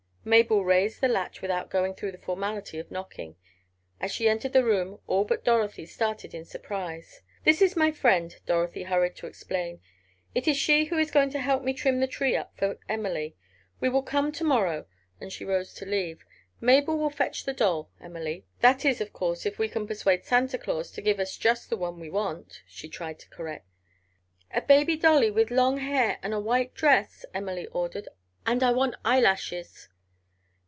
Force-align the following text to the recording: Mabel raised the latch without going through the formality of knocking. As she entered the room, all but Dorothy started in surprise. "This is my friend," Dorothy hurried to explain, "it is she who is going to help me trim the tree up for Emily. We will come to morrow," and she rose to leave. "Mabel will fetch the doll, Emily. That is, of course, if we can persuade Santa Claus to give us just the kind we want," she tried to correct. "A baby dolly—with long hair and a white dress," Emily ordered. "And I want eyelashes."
Mabel 0.23 0.63
raised 0.63 1.01
the 1.01 1.07
latch 1.07 1.41
without 1.41 1.71
going 1.71 1.95
through 1.95 2.11
the 2.11 2.17
formality 2.19 2.77
of 2.77 2.91
knocking. 2.91 3.37
As 3.99 4.11
she 4.11 4.29
entered 4.29 4.53
the 4.53 4.63
room, 4.63 4.99
all 5.07 5.23
but 5.25 5.43
Dorothy 5.43 5.87
started 5.87 6.35
in 6.35 6.45
surprise. 6.45 7.21
"This 7.43 7.59
is 7.59 7.75
my 7.75 7.89
friend," 7.91 8.35
Dorothy 8.45 8.83
hurried 8.83 9.15
to 9.15 9.25
explain, 9.25 9.81
"it 10.35 10.47
is 10.47 10.57
she 10.57 10.85
who 10.85 10.97
is 10.99 11.09
going 11.09 11.31
to 11.31 11.39
help 11.39 11.63
me 11.63 11.73
trim 11.73 12.01
the 12.01 12.05
tree 12.05 12.35
up 12.35 12.55
for 12.55 12.77
Emily. 12.87 13.35
We 13.79 13.89
will 13.89 14.03
come 14.03 14.31
to 14.33 14.43
morrow," 14.43 14.85
and 15.19 15.33
she 15.33 15.43
rose 15.43 15.73
to 15.73 15.87
leave. 15.87 16.23
"Mabel 16.59 16.99
will 16.99 17.09
fetch 17.09 17.43
the 17.45 17.51
doll, 17.53 17.89
Emily. 17.99 18.45
That 18.59 18.85
is, 18.85 19.01
of 19.01 19.13
course, 19.13 19.43
if 19.47 19.57
we 19.57 19.69
can 19.69 19.87
persuade 19.87 20.23
Santa 20.25 20.59
Claus 20.59 20.91
to 20.91 21.01
give 21.01 21.19
us 21.19 21.35
just 21.35 21.71
the 21.71 21.77
kind 21.79 21.99
we 21.99 22.11
want," 22.11 22.61
she 22.67 22.87
tried 22.89 23.17
to 23.21 23.29
correct. 23.29 23.65
"A 24.53 24.61
baby 24.61 24.95
dolly—with 24.97 25.49
long 25.49 25.77
hair 25.77 26.19
and 26.21 26.31
a 26.31 26.39
white 26.39 26.75
dress," 26.75 27.25
Emily 27.33 27.65
ordered. 27.65 28.07
"And 28.45 28.61
I 28.61 28.71
want 28.71 28.93
eyelashes." 29.03 29.87